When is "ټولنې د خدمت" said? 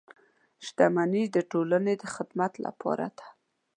1.51-2.53